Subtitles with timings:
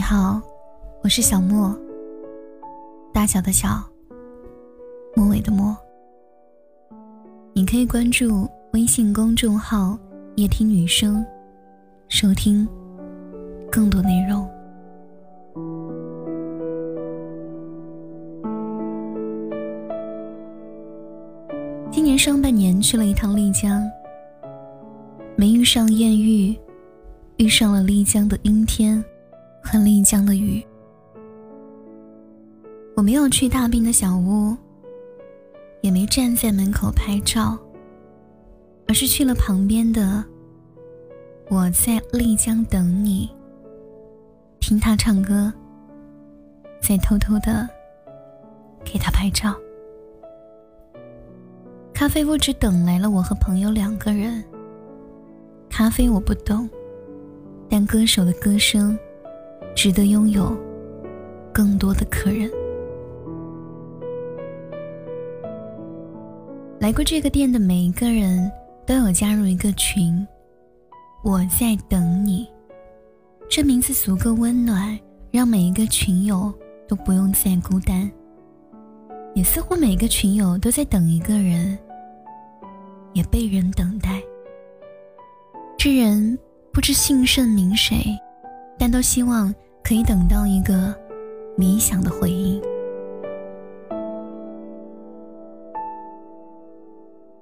[0.00, 0.40] 你好，
[1.02, 1.78] 我是小莫。
[3.12, 3.84] 大小的小，
[5.14, 5.76] 末尾的末。
[7.52, 9.98] 你可以关注微信公众号
[10.36, 11.22] “夜听女生”，
[12.08, 12.66] 收听
[13.70, 14.48] 更多内容。
[21.90, 23.86] 今年上半年去了一趟丽江，
[25.36, 26.58] 没遇上艳遇，
[27.36, 29.04] 遇上了丽江的阴天。
[29.62, 30.64] 和丽江的雨，
[32.96, 34.56] 我没有去大兵的小屋，
[35.80, 37.58] 也没站在门口拍照，
[38.88, 40.24] 而是去了旁边的。
[41.48, 43.28] 我在丽江等你，
[44.60, 45.52] 听他唱歌，
[46.80, 47.68] 再偷偷的
[48.84, 49.54] 给他拍照。
[51.92, 54.42] 咖啡屋只等来了我和朋友两个人。
[55.68, 56.68] 咖啡我不懂，
[57.68, 58.98] 但歌手的歌声。
[59.74, 60.56] 值得拥有
[61.52, 62.50] 更多的客人。
[66.78, 68.50] 来过这个店的每一个人
[68.86, 70.26] 都有加入一个群，
[71.22, 72.48] 我在等你。
[73.48, 74.98] 这名字足够温暖，
[75.30, 76.52] 让每一个群友
[76.88, 78.10] 都不用再孤单。
[79.34, 81.78] 也似乎每个群友都在等一个人，
[83.12, 84.20] 也被人等待。
[85.76, 86.38] 这人
[86.72, 88.04] 不知姓甚名谁。
[88.80, 90.98] 但都希望可以等到一个
[91.58, 92.58] 理想的回应。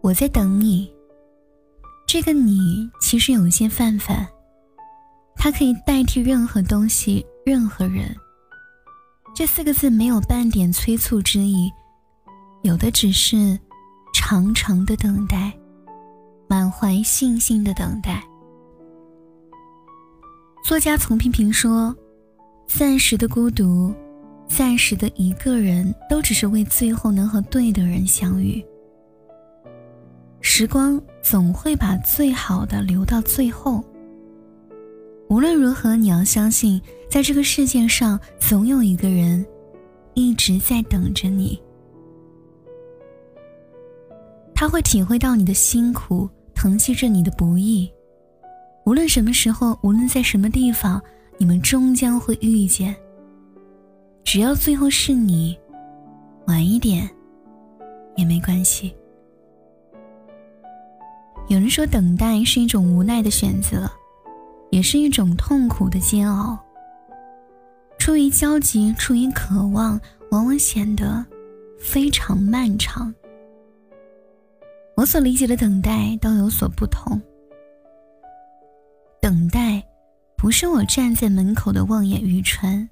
[0.00, 0.88] 我在等你。
[2.06, 4.24] 这个你其实有些泛泛，
[5.34, 8.14] 它可以代替任何东西、任何人。
[9.34, 11.68] 这四个字没有半点催促之意，
[12.62, 13.58] 有的只是
[14.14, 15.52] 长长的等待，
[16.46, 18.22] 满怀信心的等待。
[20.64, 21.94] 作家丛萍萍说
[22.66, 23.94] ：“暂时的孤独，
[24.48, 28.64] 暂时的一个人，都只是为最后能和对的人相遇。
[30.40, 33.84] 时光总会把最好的留到最后。
[35.28, 36.80] 无论如何，你要相信，
[37.10, 39.44] 在这个世界上，总有一个人
[40.14, 41.60] 一直在等着你。
[44.54, 47.86] 他会体会到你的辛苦，疼惜着你的不易。”
[48.84, 51.00] 无论什么时候，无论在什么地方，
[51.38, 52.94] 你们终将会遇见。
[54.22, 55.58] 只要最后是你，
[56.46, 57.08] 晚一点
[58.16, 58.94] 也没关系。
[61.48, 63.90] 有人说，等待是一种无奈的选择，
[64.70, 66.58] 也是一种痛苦的煎熬。
[67.98, 69.98] 出于焦急，出于渴望，
[70.30, 71.24] 往往显得
[71.78, 73.14] 非常漫长。
[74.94, 77.20] 我所理解的等待都有所不同。
[79.24, 79.82] 等待，
[80.36, 82.86] 不是我站在门口的望眼欲穿，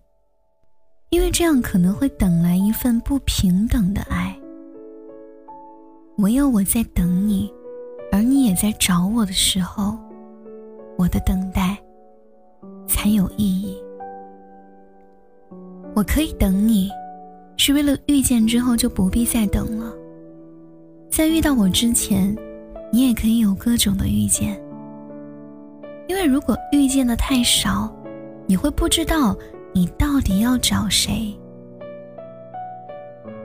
[1.10, 4.34] 因为这样可能会等来一份不平等的爱。
[6.16, 7.52] 唯有我在等你，
[8.10, 9.98] 而你也在找我的时候，
[10.96, 11.76] 我的等待
[12.88, 13.76] 才有意义。
[15.94, 16.88] 我可以等你，
[17.58, 19.92] 是为了遇见之后就不必再等了。
[21.10, 22.34] 在遇到我之前，
[22.90, 24.58] 你也可以有各种的遇见。
[26.12, 27.90] 因为如果遇见的太少，
[28.46, 29.34] 你会不知道
[29.72, 31.34] 你到底要找谁。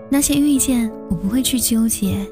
[0.09, 2.27] 那些遇见，我不会去纠结，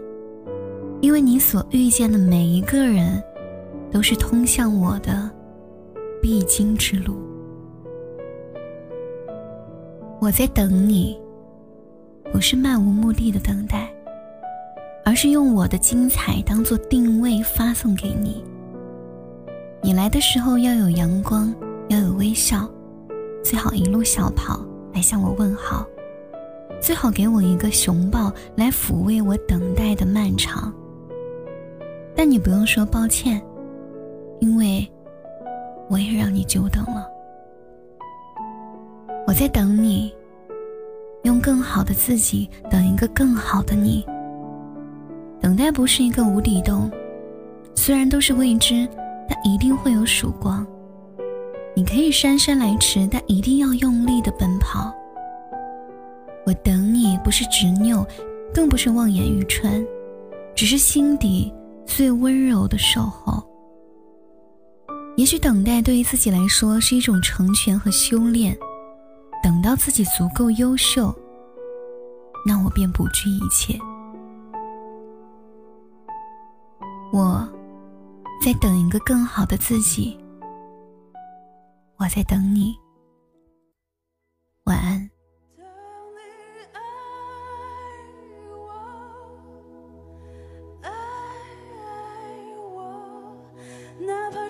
[1.00, 3.24] 因为你所遇见的每一个人，
[3.90, 5.32] 都是通向我的
[6.22, 7.16] 必经之路。
[10.20, 11.18] 我在等你，
[12.34, 13.90] 不是漫无目的的等待，
[15.06, 18.44] 而是用我的精彩当做定位发送给你。
[19.86, 21.54] 你来的时候要有阳光，
[21.90, 22.68] 要有微笑，
[23.44, 24.60] 最好一路小跑
[24.92, 25.86] 来向我问好，
[26.82, 30.74] 最好给我一个熊抱来抚慰我等待的漫长。
[32.16, 33.40] 但你不用说抱歉，
[34.40, 34.92] 因为
[35.88, 37.08] 我也让你久等了。
[39.28, 40.12] 我在等你，
[41.22, 44.04] 用更好的自己等一个更好的你。
[45.40, 46.90] 等待不是一个无底洞，
[47.76, 48.90] 虽然都是未知。
[49.28, 50.66] 但一定会有曙光。
[51.76, 54.94] 你可以姗姗来迟，但一定要用力的奔跑。
[56.46, 58.06] 我等你，不是执拗，
[58.54, 59.86] 更不是望眼欲穿，
[60.56, 61.54] 只是心底
[61.86, 63.44] 最温柔的守候。
[65.18, 68.56] 也许等待对于自己来说是一种成全和修炼，
[69.44, 71.14] 等到自己足够优秀，
[72.46, 73.78] 那我便不惧一切。
[77.12, 77.46] 我。
[78.46, 80.16] 在等一个更好的自己。
[81.98, 82.76] 我在等你，
[84.66, 85.10] 晚安。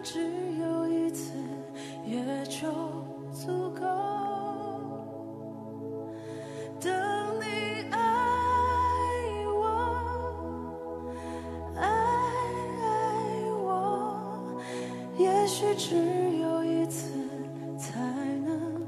[0.04, 0.45] 只。
[15.46, 15.96] 也许只
[16.42, 17.08] 有一次
[17.78, 18.00] 才
[18.44, 18.82] 能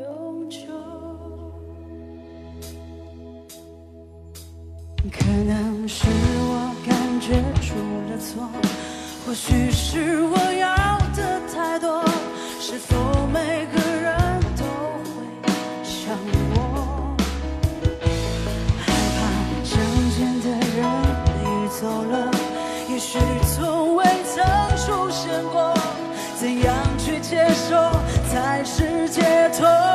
[0.00, 0.58] 永久。
[5.12, 7.76] 可能是我感觉出
[8.10, 8.50] 了错，
[9.24, 12.04] 或许是我要的太多。
[12.58, 12.96] 是否
[28.32, 29.89] 在世界头。